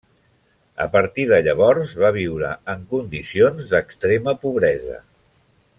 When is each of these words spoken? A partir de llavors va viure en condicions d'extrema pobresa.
A 0.85 0.87
partir 0.95 1.25
de 1.31 1.37
llavors 1.47 1.93
va 2.05 2.11
viure 2.17 2.49
en 2.75 2.89
condicions 2.95 3.75
d'extrema 3.75 4.35
pobresa. 4.47 4.99